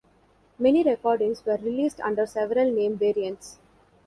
[0.57, 3.59] Many recordings were released under several name variants.